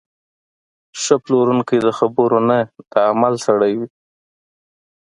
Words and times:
ښه 1.01 1.15
پلورونکی 1.23 1.77
د 1.85 1.89
خبرو 1.97 2.39
نه، 2.49 2.57
د 2.91 2.93
عمل 3.09 3.33
سړی 3.45 3.73
وي. 3.79 3.87